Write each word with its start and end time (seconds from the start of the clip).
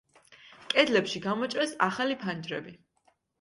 კედლებში 0.73 1.21
გამოჭრეს 1.25 1.75
ახალი 1.89 2.17
ფანჯრები. 2.25 2.75